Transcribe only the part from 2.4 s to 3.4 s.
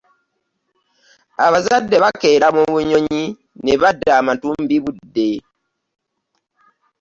mu bunyonyi